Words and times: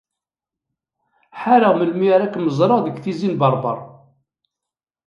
Ḥareɣ 1.41 1.73
melmi 1.75 2.07
ara 2.15 2.31
kem-ẓreɣ 2.33 2.79
deg 2.81 2.95
Tizi 3.03 3.27
n 3.31 3.35
Berber. 3.41 3.77